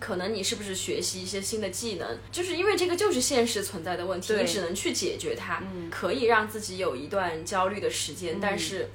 [0.00, 2.18] 可能你是不是学习一些新的技能？
[2.32, 8.88] 就是因为这个就是现实存在的问题，你只能去解决它，可以让自己有一段焦虑的时间，但是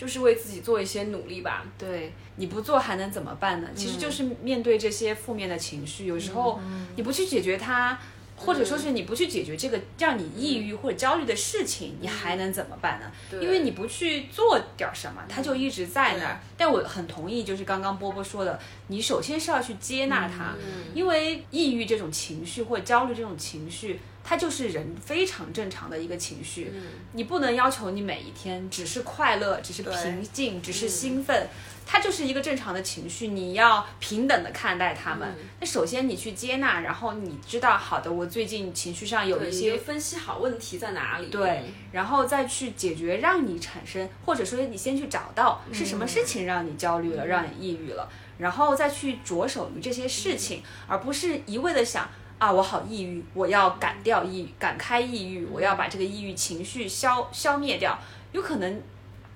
[0.00, 1.66] 就是为自己做一些努力吧。
[1.76, 3.68] 对，你不做还能怎么办呢？
[3.74, 6.58] 其实就是面对这些负面的情绪，有时候
[6.96, 8.00] 你不去解决它，
[8.40, 13.12] 或者说是你不去解决这个让你抑郁或者焦虑的事情，你还能怎么办呢？
[13.42, 16.40] 因为你不去做点儿什么，它就一直在那儿。
[16.56, 20.54] 但我很同意，就是刚刚波波说的，你首先是要去接纳它，
[20.94, 24.00] 因为抑郁这种情绪或者焦虑这种情绪。
[24.22, 26.70] 它就是人非常正常的一个情绪，
[27.12, 31.48] 你不能要求你每一天只是快乐，只是平静，只是兴奋，
[31.92, 35.28] 它就是一个正常的情绪，你要平等的看待它们。
[35.58, 41.26] 那首先你去接纳，然后你知道，好的，我最近情绪上有一些分析好问题在哪里。
[41.26, 57.98] 对，然后再去解决让你产生，或者说你先去找到是什么事情让你焦虑了，让你抑郁了，然后再去着手于这些事情，而不是一味的想啊，我好抑郁，我要赶掉抑郁，赶开抑郁，我要把这个抑郁情绪消消灭掉，
[58.30, 58.80] 有可能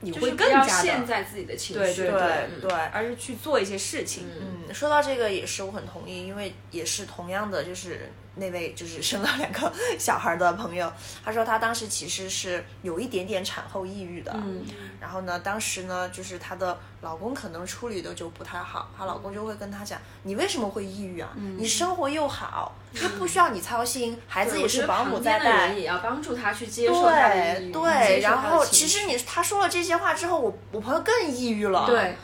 [0.05, 1.83] 你就会是不要更加的，陷在自己的情绪。
[1.83, 4.25] 对对对嗯对，而是去做一些事情。
[4.41, 10.93] 嗯，说到这个也是我很同意，因为也是同样的，就是那位就是生了两个 小孩的朋友，
[11.25, 14.65] 他说他当时其实是有一点点产后抑郁的，嗯，
[15.01, 21.33] 然后呢，当时呢就是她的老公可能处理的就不太好，她老公就会跟她讲，你为什么会抑郁啊？
[21.57, 25.73] 你生活又好，又不需要你操心，孩子也是保姆在带。
[25.73, 31.85] 也要帮助他去接受对对，然后其实你他说了这些话之后，我我朋友更抑郁了。
[31.87, 32.17] 对，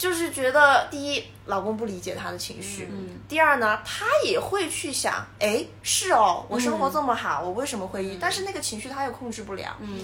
[0.00, 2.86] 就是觉得第一，老公不理解她的情绪；
[3.28, 8.18] 第二呢，她也会去想，哎，是哦，我生活这么好，我为什么会抑郁？
[8.18, 9.76] 但是那个情绪她又控制不了。
[9.80, 10.00] 嗯，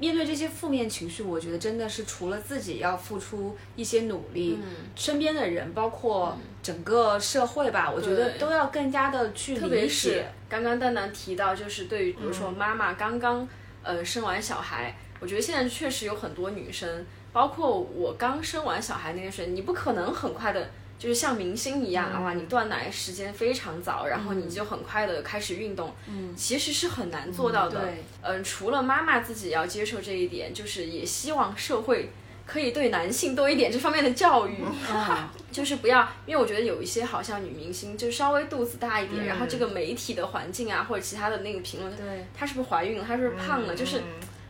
[0.00, 4.58] 面对这些负面情绪，我觉得真的是除了自己要付出一些努力，
[4.96, 10.32] 身边的人，包括整个社会吧，我觉得都要更加的去特别理是解。
[10.48, 13.48] 刚刚蛋蛋提到，就是对于比如说妈妈刚刚
[13.84, 20.70] 呃生完小孩，我觉得现在确实有很多女生，包括我刚生完小孩那段时间，你不可能很快的。
[20.98, 27.78] 就是像明星一样，哇，你断奶时间非常早，然后你就很快的开始运动，嗯，其实是很难做到的。
[27.82, 32.08] 对嗯、除了妈妈自己要接受这一点，就是也希望社会
[32.46, 34.64] 可以对男性多一点这方面的教育。
[34.90, 44.02] 嗯就是不要，因为我觉得有一些好像女明星就稍微肚子大一点，然后这个媒体的环境啊，或者其他的那个评论，对她是不是怀孕了，她是不是胖了，就是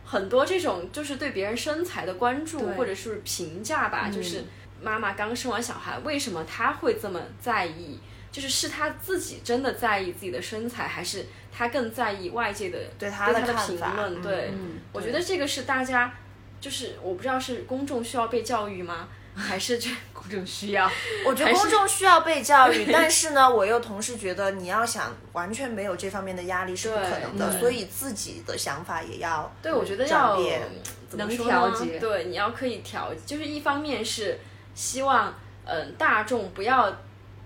[0.09, 4.45] 很多这种就是对别人身材的关注或者是评价吧，就是
[4.81, 7.99] 妈妈刚生完小孩，为什么她会这么在意？
[8.31, 14.21] 就是是她自己真的在意自己的身材，还是她更在意外界的对她的评论？
[14.21, 16.13] 对，嗯我觉得这个是大家，
[16.61, 19.09] 就是我不知道是公众需要被教育吗？
[19.37, 20.89] 还是这公众需要，
[21.25, 30.61] 我觉得公众需要被教育， 但是呢，我又同时觉得你要想完全没有这方面的压力是不可能的，所以自己的想法也要对，我觉得转要变。
[30.61, 30.69] 能
[31.09, 31.51] 怎么说呢？
[31.51, 31.99] 调节。
[31.99, 34.39] 对，你要可以调，就是一方面是
[34.75, 35.33] 希望，
[35.65, 36.97] 嗯、大众不要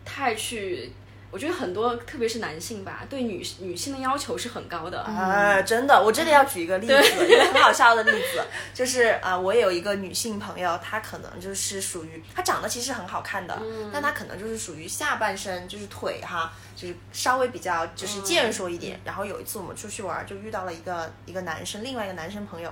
[0.04, 0.92] 太去
[1.32, 5.02] 我觉得很多，特别是男性吧，对女女性的要求是很高的。
[5.02, 6.94] 啊，真的，我这里要举一个例子，
[7.26, 13.58] 一个很好笑的例子，就是啊、我有一个女性朋友，她可能就是属于，她长得其实很好看的，
[13.94, 19.00] 但她可能就是属于下半身就是腿哈，就是稍微比较就是健硕一点。
[19.06, 22.70] 然后有一次我们出去玩，就遇到了一个一个男生，另外一个男生朋友，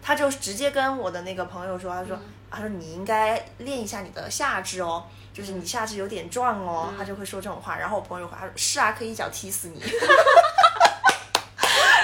[0.00, 2.18] 他就直接跟我的那个朋友说，他说，
[2.50, 5.04] 他说你应该练一下你的下肢哦。
[5.32, 7.78] 就是你下肢有点壮哦，他就会说这种话。
[7.78, 9.80] 然后我朋友回他说：“是啊，可以一脚踢死你。”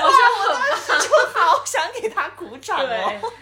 [0.01, 0.19] 我说
[0.55, 3.33] 很就好想给他鼓掌哦。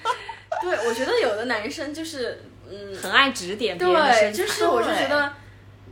[0.63, 5.33] 对，我觉得有的男生就是，嗯，很爱指点别人的对，身材，就是我就觉得，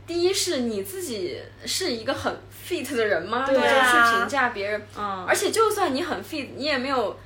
[0.07, 2.35] 第一是你自己是一个很
[2.67, 3.43] fit 的人吗？
[3.45, 7.17] 对你就啊去评价别人，嗯，而且就算你很 fit，你也没有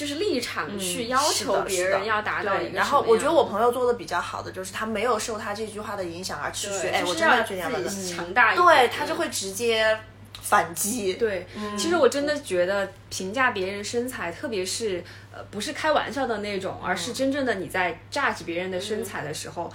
[0.00, 10.00] 就是立场去要求别人要达到一对，个然后我觉得我朋友做的比较好的就是他没有受他这句话的影响而去学，我真的要自己强大一点，对他就会直接
[10.40, 11.12] 反击。
[11.14, 19.70] 对，其实我真的觉得评价别人身材，特别是呃不是开玩笑的那种，而是真正的你在 judge 别人的身材的时候。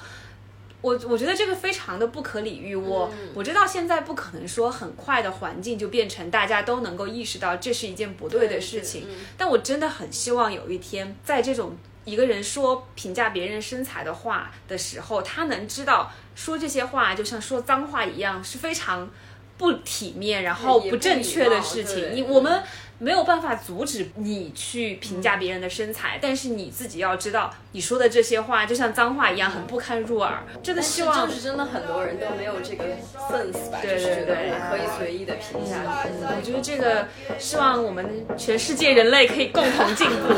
[0.85, 19.09] 我我觉得这个非常的不可理喻，我、我知道现在不可能说很快的环境就变成大家都能够意识到这是一件不对的事情，但我真的很希望有一天，在这种一个人说评价别人身材的话的时候，他能知道说这些话就像说脏话一样，是非常
[19.57, 22.13] 不体面，然后不不正确的事情。
[22.13, 22.63] 你我们
[22.97, 30.43] 没有办法阻止你去评价别人的身材，但是你自己要知道，你说的这些话就像脏话一样，很不堪入耳。
[30.63, 32.85] 真的希望就是真的很多人都没有这个
[33.29, 36.21] sense 吧，对就是觉得对对我可以随意的评价别人。
[36.37, 40.33] 我觉得这个，希望我们全世界人类可以共同进步。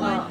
[0.00, 0.26] 嗯。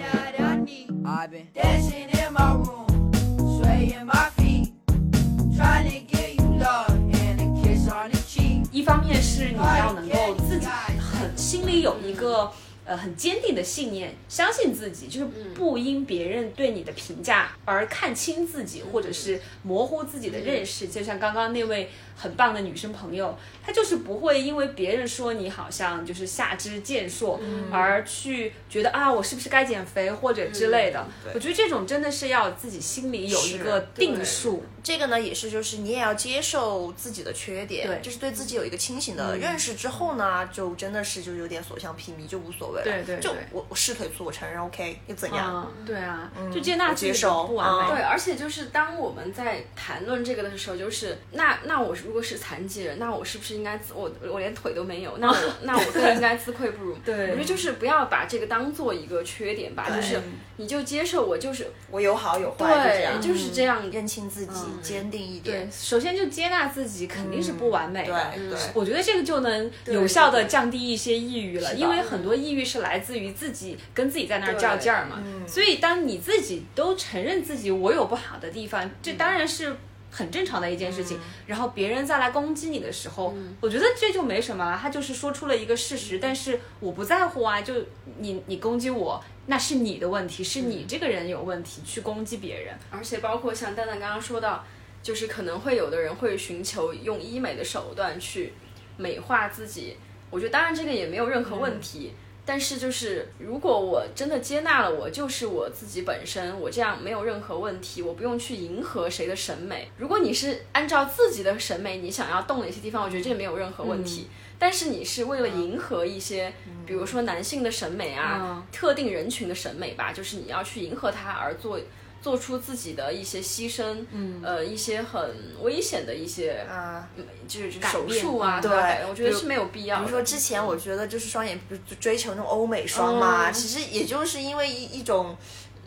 [11.81, 12.51] 有一个
[12.85, 20.87] 呃很坚定的信念，相信自己，就是不因别人对你的评价而看清自己，或者是模糊自己的认识。
[20.87, 27.39] 就像刚刚那位很棒的女生朋友，她就是不会因为别人说你好像就是下肢健硕，
[27.71, 31.05] 而去觉得啊我是不是该减肥或者之类的。
[31.33, 34.63] 我觉得这种真的是要自己心里有一个定数。
[34.83, 42.85] 这个呢，也是就是你也要接受自己的缺点，对就是对自己有一个清醒的认识之后呢，就真的是就有点所向披靡，就无所谓了。
[42.85, 45.71] 就对对就我我是腿粗，我承认，OK，又怎样？
[45.79, 47.93] 嗯，对啊，就接纳接受不完美。
[47.93, 56.95] 嗯对，而且就是当我们在谈论这个的时候，就是那那我如果是残疾人，那我是不是应该自我我连腿都没有，那我 那我更应该自愧不如。
[57.05, 60.21] 对我觉得就是不要把这个当做一个缺点吧，就是
[60.57, 63.79] 你就接受我就是我有好有坏，对，样，就是这样。
[63.89, 65.43] 认清自己，坚定一点。
[65.43, 68.31] 对点。，首先就接纳自己，肯定是不完美的。
[68.35, 68.59] 对对。
[68.73, 75.23] 我觉得这个就能有效的降低一些抑郁了，因为很多抑郁是来自于自己跟自己在那儿较劲儿嘛。
[75.47, 79.75] 所以当你自己都承认自己我有不好的地方，这当然是。
[80.11, 87.75] 很正常的一件事情，然后别人再来攻击你的时候，我觉得这就没什么了，他就是说出了一个事实，但是我不在乎啊，就
[88.17, 94.63] 你你攻击我，那是你的问题，是你这个人有问题去攻击别人，而且包括像蛋蛋刚刚说到，
[95.01, 98.53] 就是可能会有的人会寻求用医美的手段去
[98.95, 99.97] 美化自己，
[100.29, 102.13] 我觉得当然这个也没有任何问题。
[102.45, 109.87] 但是就是，如果我真的接纳了我就是我自己本身，我这样没有任何问题，我不用去迎合谁的审美。
[109.97, 114.27] 如果你是按照自己的审美，你想要动哪些地方，我觉得这没有任何问题。
[114.59, 116.53] 但是你是为了迎合一些，
[116.85, 118.63] 比如说男性的审美啊，嗯。
[118.71, 121.79] 特定人群的审美吧，就是你要去迎合他而做
[122.21, 127.07] 做出自己的一些牺牲，嗯，呃，一些很危险的一些，啊，
[127.47, 128.71] 就是手术啊，嗯对
[129.09, 129.99] 我觉得是没有必要。
[129.99, 131.57] 比如说之前我觉得就是双眼
[131.99, 133.53] 追求那种欧美双嘛，嗯。
[133.53, 135.37] 其实也就是因为一一种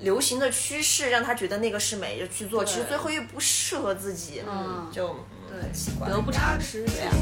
[0.01, 4.89] 流行的趋势，让他觉得那个是美，就去做，其实最后又不适合自己，嗯。
[4.91, 5.15] 就
[6.09, 6.85] 得不偿失。
[6.87, 7.13] 这样。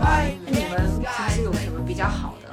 [0.00, 2.50] 那你们平时有什么比较好的，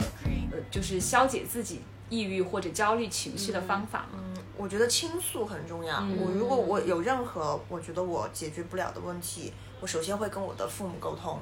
[0.52, 4.20] 呃，就是消解自己抑郁或者焦虑情绪的方法吗？
[4.58, 6.04] 我觉得倾诉很重要。
[6.18, 11.40] 我如果我有任何我觉得我解决不了的问题，我首先会跟我的父母沟通，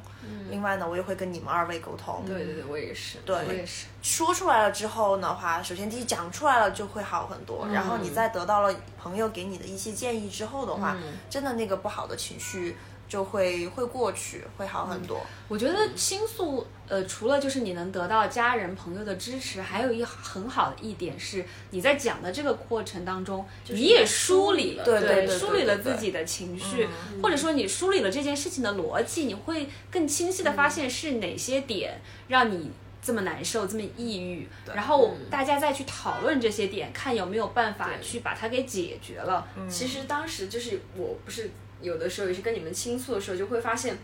[0.50, 2.24] 另外呢，我也会跟你们二位沟通。
[2.26, 3.20] 对对对，我也是。
[3.26, 3.88] 对，我也是。
[4.02, 10.98] 说出来了之后的话，首先第一讲出来了就会好很多，然后你在得到了朋友给你的一些建议之后的话，
[11.30, 12.76] 真的那个不好的情绪
[13.14, 15.24] 就会会过去，会好很多。
[15.47, 26.88] 我觉得倾诉，呃，除了就是你能得到家人朋友的支持，还有一很好的一点是，你在讲的这个过程当中，你也梳理了，对对对梳理了自己的情绪，
[27.22, 32.72] 或者说你梳理了这件事情的逻辑，你会更清晰的发现是哪些点让你。
[33.05, 39.45] 这么难受，这么抑郁，然后大家再去讨论这些点，看有没有办法去把它给解决了。
[39.70, 41.51] 其实当时就是我不是
[41.84, 43.96] 有的时候也是跟你们倾诉的时候，就会发现，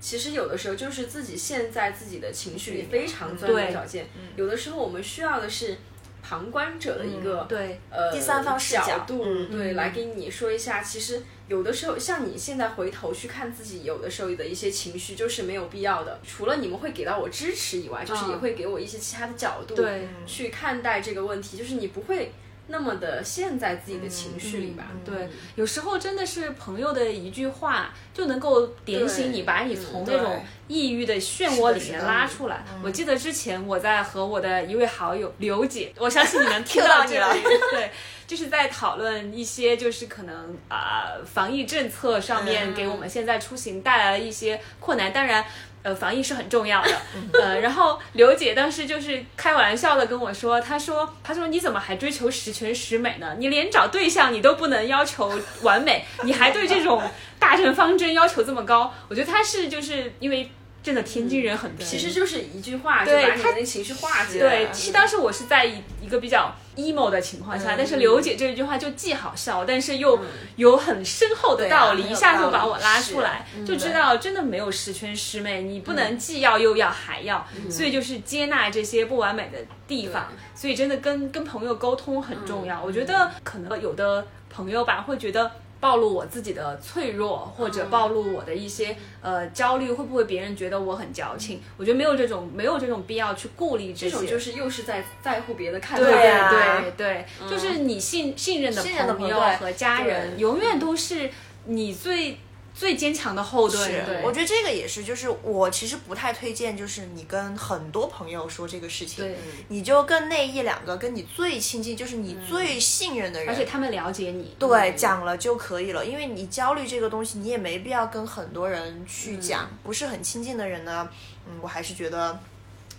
[0.00, 4.06] 其实有的时候就是自己陷在自己的情绪里非常钻牛角尖。
[4.36, 5.76] 有的时候我们需要的是
[6.22, 16.20] 旁观者的一个、对，呃第三方视角角度，嗯对，来给你说一下，其实有的时候像你现在回头去看自己有的时候的一些情绪，就是没有必要的。
[16.24, 22.32] 除了你们会给到我支持以外，就是也会给我一些其他的角度，对去看待这个问题，就是你不会
[22.68, 24.86] 那么的陷在自己的情绪里吧？
[25.04, 32.64] 对，有时候真的是朋友的一句话就能够点醒你，把你从那种抑郁的漩涡里面拉出来。
[32.82, 37.40] 我记得之前我在和我的一位好友刘姐，我相信你能听 到你了里，
[37.72, 37.90] 对，
[38.26, 45.44] 就是在讨论一些就是可能啊、防疫政策上面给我们现在出行带来了一些困难，当然。
[45.82, 46.90] 呃，防疫是很重要的，
[47.32, 53.34] 呃，然后刘姐当时就是开玩笑的跟我说，她说，她说你怎么还追求十全十美呢？
[53.38, 57.02] 你连找对象你都不能要求完美，你还对这种
[57.38, 58.94] 大政方针要求这么高？
[59.08, 60.50] 我觉得她是就是因为
[60.82, 64.50] 真的天津人很皮，其实就是一句话就把你的情绪化解了。
[64.50, 70.18] 对，其实当时我是在一一个比较 emo 的情况下，但是刘姐这一句话就既好笑，但是又
[70.56, 82.82] 有很深厚的道理，一下就把我拉出来，就知道真的没有十全十美，你不能既要又要还要，所以就是接纳这些不完美的地方，所以真的跟跟朋友沟通很重要。
[82.82, 85.48] 我觉得可能有的朋友吧会觉得。
[85.82, 91.60] 暴露我自己的脆弱，或者暴露我的一些呃焦虑，会不会别人觉得我很矫情？
[91.76, 94.10] 我觉得没有这种没有这种必要去顾虑这些。
[94.10, 96.50] 这种就是又是在在乎别的看对法。
[96.50, 101.28] 对对对，就是你信信任的信任的朋友和家人，永远都是
[101.64, 102.38] 你最
[102.74, 103.88] 最坚强的后盾。
[104.04, 109.36] 对，我觉得这个也是，就是我其实不太推荐，就是你跟很多朋友说这个事情，对
[109.68, 114.54] 你就跟那一两个跟你最亲近，就是你最信任的人，而且他们了解你。
[114.58, 121.08] 对，讲了就可以了，因为你焦虑这个东西，你也没必要跟很多人去讲，不是很亲近的人呢，
[121.46, 122.38] 嗯，我还是觉得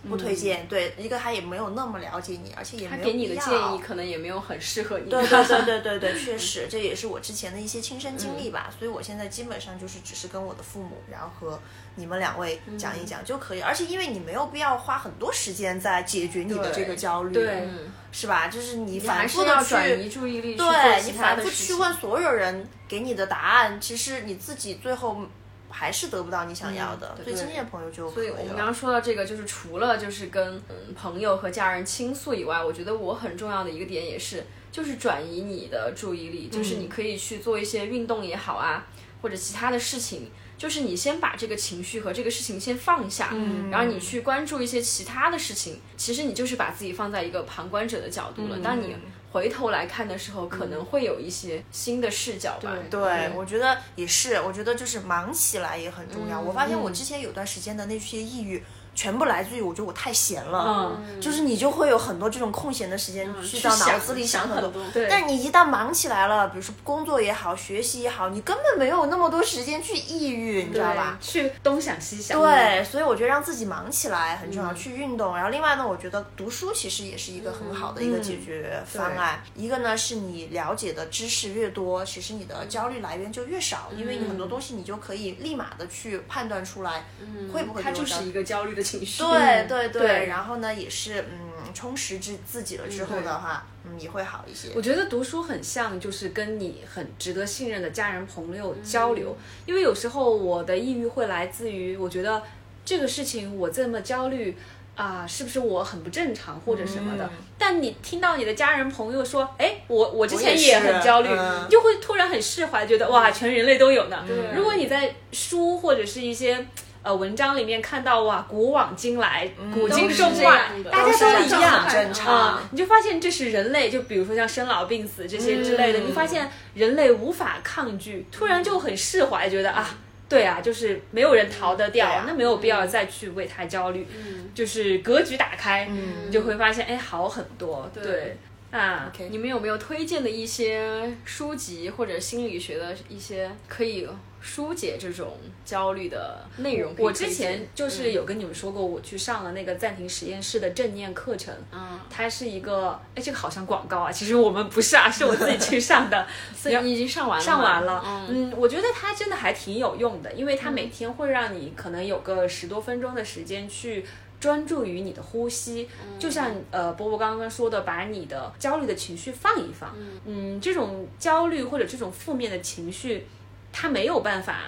[0.09, 0.67] 不推荐。
[0.67, 5.09] 对，一个他也没有那么了解你，而且也没有他给你的建议可能也没有很适合你。
[5.09, 11.59] 对对对对对对， 确实，这也是我之前的一些亲身经历吧，所以我现在基本上就是只是跟我的父母，然后和
[11.95, 17.67] 你们两位讲一讲就可以，而且因为你没有必要花很多时间在解决你的这个焦虑，对
[18.11, 18.47] 是吧？
[18.47, 21.73] 就是你你反复的去转移注意力去对你反复去。
[21.73, 25.25] 问所有人给你的答案，其实你自己最后
[25.73, 27.17] 还是得不到你想要的。
[27.23, 28.29] 最亲近的朋友就可所以。
[28.29, 38.85] 我们刚刚说到这个，就是除了就是跟嗯朋友和家人倾诉以外，我觉得我很重要的一个点也是，就是转移你的注意力，就是你可以去做一些运动也好啊，
[39.23, 40.29] 或者其他的事情。
[40.55, 45.81] 就是你先把这个情绪和这个事情先放下，嗯，然后你去关注一些其他的事情。
[45.97, 48.57] 其实你就是把自己放在一个旁观者的角度了。
[48.59, 48.95] 当你
[49.33, 52.71] 回头来看的时候，可能会有一些新的视角吧。
[52.89, 56.39] 对，我觉得也是，我觉得就是忙起来也很重要。
[56.39, 58.63] 我发现我之前有段时间的那些抑郁。
[58.95, 64.27] 全部来自于我觉得我太闲了，嗯就是你就会有很多这种空闲的时间去到脑子里很多。
[64.27, 71.17] 想很多对但你一旦忙起来了，比如说工作也好，学习也好，你根本没有那么多时间去抑郁，你知道吧？
[71.21, 72.39] 去东想西想。
[72.39, 75.35] 对，所以我觉得让自己忙起来很重要，去运动。
[75.35, 79.43] 然后另外呢，我觉得读书其实也是一个很好的一个解决方案。
[79.55, 87.05] 一个呢是你了解的知识越多，其实你的焦虑来源就越少，因为你很多东西你就可以立马的去判断出来，
[87.51, 89.23] 会不会就是一个焦虑的情绪。
[89.23, 94.67] 对对对，对然后呢，也是嗯，充实自自己了之后的话，嗯，也会好一些。
[94.75, 102.43] 我觉得读书很像，就是跟你很值得信任的家人朋友交流，因为有时候我的抑郁会来自于，我觉得
[102.83, 104.57] 这个事情我这么焦虑。
[104.95, 107.27] 啊，是不是我很不正常或者什么的？
[107.57, 114.23] 但你听到你的家人朋友说，哎，我我之前也也很焦虑，嗯你就会突然很释怀，觉得哇，全人类都有呢。
[114.27, 116.63] 对如果你在书或者是一些
[117.03, 122.33] 呃文章里面看到哇，古往今来，古今中外大家都一样，很正常。
[122.33, 126.07] 啊你就发现这是人类，就比如说像生老病死这些之类的，嗯。
[126.07, 129.97] 你发现人类无法抗拒，突然就很释怀，觉得啊。
[130.29, 134.07] 对啊，就是没有人逃得掉，那没有必要再去为他焦虑，
[134.55, 135.87] 就是格局打开，
[136.25, 137.87] 你就会发现哎好很多。
[137.93, 138.35] 对，
[138.71, 144.07] 啊你们有没有推荐的一些书籍或者心理学的一些可以
[144.45, 151.55] 疏解这种焦虑的内容我之前就是有跟你们说过，我去上了那个暂停实验室的正念课程。
[151.71, 156.27] 嗯，它是一个，哎，这个好像广告啊，其实我们不是啊，是我自己去上的。
[156.53, 164.05] 所以你已经上完了，上完了，嗯嗯，我觉得它真的还挺有用的，因为它每天会让你可能有个十多分钟的时间去
[164.41, 165.87] 专注于你的呼吸，
[166.19, 173.25] 就像呃波波刚刚说的，把你的焦虑的情绪放一放，嗯，这种焦虑或者这种负面的情绪，
[173.73, 174.59] 它没有办法。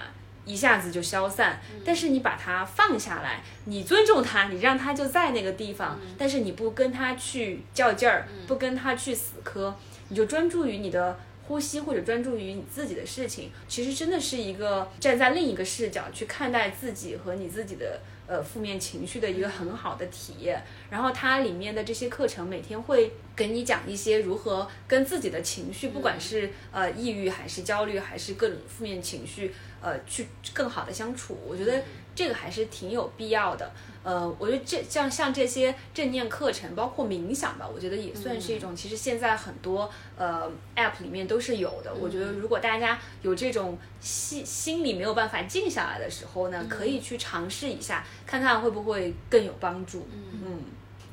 [0.44, 9.74] 一下子就消散，但是你把它放下来，你尊重它，你让它就在那个地方，但是你不跟它去较劲儿，不跟它去死磕，
[10.08, 20.62] 你就专注于你的呼吸或者专注于你自己的事情，其实真的是一个站在另一个视角去看待自己和你自己的呃负面情绪的一个很好的体验。
[20.90, 31.38] 然后它里面的这些课程每天会给你讲一些如何跟自己的情绪，不管是呃抑郁还是焦虑还是各种负面情绪，呃去更好的相处。
[31.46, 31.82] 我觉得
[32.14, 33.70] 这个还是挺有必要的。
[34.06, 38.76] 呃，我觉得这像像这些正念课程，包括冥想吧，我觉得也算是一种。
[38.76, 41.92] 其实现在很多呃 App 里面都是有的。
[41.92, 50.06] 我觉得如果大家有这种心心里没有办法静下来的时候呢，可以去尝试一下，看看会不会更有帮助。
[50.12, 50.60] 嗯。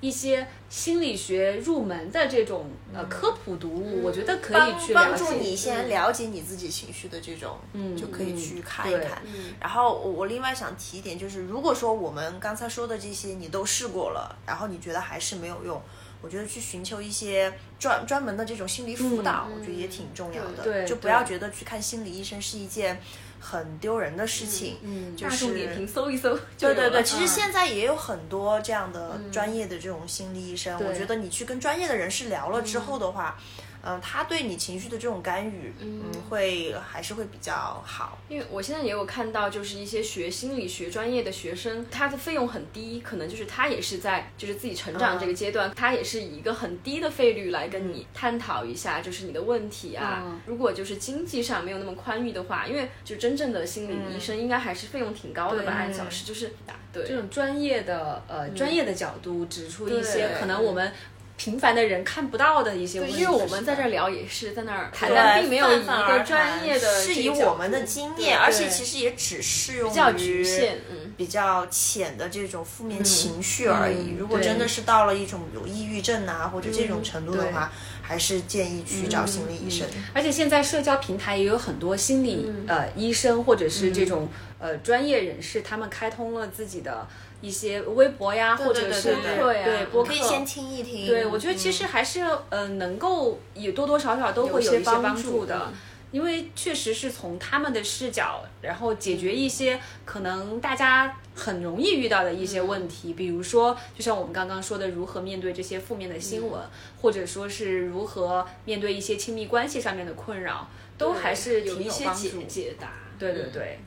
[0.03, 4.93] 一些心理学入门的这种呃科普读物，我觉得可以帮去。
[4.93, 9.23] 帮助你先了解你自己情绪的这种，嗯就可以去看一对看。
[9.61, 15.81] 然后我我另外想提一点，就是如果说我们刚才说的这些你都试过了，然后你觉得还是没有用，
[16.21, 20.63] 我觉得去寻求一些专专门的这种心理辅导，我觉得也挺重要的。
[20.63, 22.99] 嗯对就不要觉得去看心理医生是一件
[23.43, 24.77] 很丢人的事情。
[24.83, 38.17] 嗯就是点评搜一搜对对对，其实嗯现在也有很多这样的专业的这种心理医生，我觉得你去跟专业的人士聊了之后的话，嗯、他对你情绪的这种干预，嗯，会还是会比较好。
[38.29, 50.23] 因为我现在也有看到，就是一些学心理学专业的学生，他的费用很低，可能就是他也是在就是自己成长这个阶段，他也是以一个很低的费率来跟你探讨一下，就是你的问题啊。
[50.25, 50.39] 嗯。
[50.45, 56.53] 如果就是经济上没有那么宽裕的话，因为就真正的心理医生应该还是费用挺高的吧，按小时就是
[56.91, 57.03] 对。
[57.05, 60.93] 这种专业的呃专业的角度指出一些可能我们
[61.37, 63.17] 平凡的人看不到的一些问题。
[63.19, 70.97] 因为我们在这儿聊也是在那儿谈，对但并没有一个专业的是以我们的经验，而且其实也只适用于比较局限，嗯。
[71.15, 74.13] 比较浅的这种负面情绪而已。
[74.13, 77.71] 嗯如果真的是到了一种有抑郁症啊或者这种程度的话，
[78.01, 79.87] 还是建议去找心理医生。
[80.11, 84.27] 而且现在社交平台也有很多心理、呃医生或者是这种、
[84.57, 87.07] 呃专业人士，他们开通了自己的
[87.43, 91.05] 一些微博呀，或者是对对呀对播客可以先听一听。
[91.05, 95.73] 对，我觉得其实还是呃能够也多多少少都会有一些帮帮助助的嗯。
[96.13, 106.61] 因为确实是从他们的视角，然后解决一些可能大家很容易遇到的一些问题，比如说，就像我们刚刚说的，如何面对这些负面的新闻，
[107.01, 110.69] 或者说是如何面对一些亲密关系上面的困扰，
[110.99, 112.43] 都还是挺有一些解帮助。
[112.43, 112.87] 解答。
[112.87, 113.79] 嗯对对对，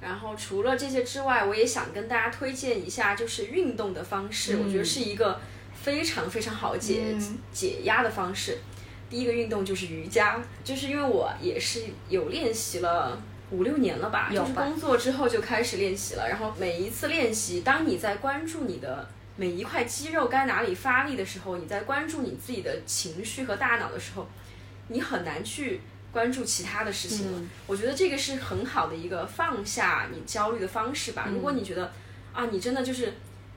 [0.00, 5.40] 然后除了这些之外，我也想跟大家推荐一下，就是运动的方式，我觉得是一个
[5.74, 8.58] 非常非常好解、嗯解压的方式。
[9.08, 13.20] 第一个运动就是瑜伽，就是因为我也是有练习了。
[13.52, 16.28] 五六年了吧，就是工作之后就开始练习了。
[16.28, 24.26] 然后每一次练习，当你在关注你的每一块肌肉该哪里发力的时候，你在关注你自己的情绪和大脑的时候，
[24.88, 25.80] 你很难去
[26.16, 27.38] 关注其他的事情了。
[27.38, 31.28] 嗯我觉得这个是很好的一个放下你焦虑的方式吧。
[31.30, 31.92] 如果你觉得
[32.32, 33.12] 啊，你真的就是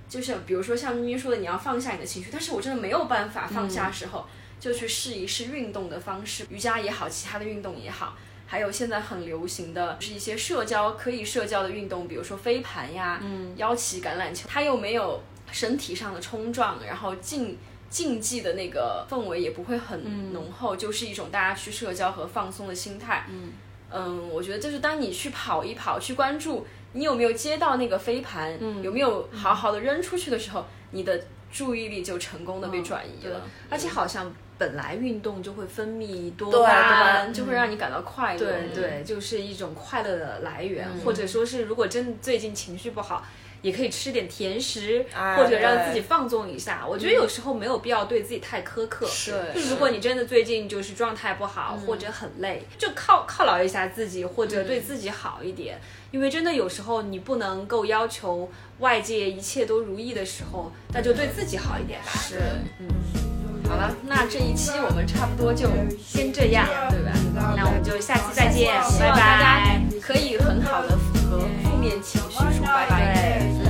[0.09, 4.27] 就是比如说像咪咪说的，你要放下你的情绪，但是我真的没有办法放下的时候，
[4.59, 8.17] 就去试一试运动的方式，瑜伽也好，其他的运动也好。
[8.45, 17.57] 还有现在很流行的是一些社交可以社交的运动，比如说飞盘呀、嗯、腰旗、橄榄球，它又没有身体上的冲撞，然后竞
[17.89, 23.25] 竞技的那个氛围也不会很浓厚，就是一种大家去社交和放松的心态。
[23.29, 23.53] 嗯。
[23.91, 28.83] 嗯，我觉得就是当你去跑一跑，去关注你有没有接到那个飞盘，嗯。
[28.83, 31.19] 有没有好好的扔出去的时候，你的
[31.51, 33.41] 注意力就成功的被转移了。
[33.67, 38.39] 而且好像本来运动就会分泌多巴胺，胺就会让你感到快乐。
[38.39, 38.75] 对嗯。
[38.75, 43.25] 对，就是一种快乐的来源，或者说是如果真的最近情绪不好，
[43.61, 46.85] 也可以吃点甜食，哎或者让自己放纵一下。
[46.87, 49.05] 我觉得有时候没有必要对自己太苛刻。
[49.07, 55.79] 是就如果你真的最近就是状态不好，或者很累，就犒犒劳一下自己，或者对自己好一点。
[56.11, 58.49] 因为真的有时候你不能够要求
[58.79, 62.11] 外界一切都如意的时候，那就对自己好一点吧。
[62.13, 62.35] 是。
[62.79, 62.87] 嗯。
[63.69, 65.69] 好了，那这一期我们差不多就
[66.03, 67.11] 先这样，对吧？
[67.55, 69.79] 那我们就下期再见，拜拜家。
[70.01, 70.97] 可以很好的
[71.29, 73.39] 和负面情绪说拜拜。
[73.39, 73.68] 对。